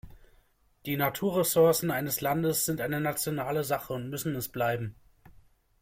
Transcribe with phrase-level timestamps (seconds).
[0.87, 4.95] Die Naturressourcen eines Landes sind eine nationale Sache und müssen es bleiben.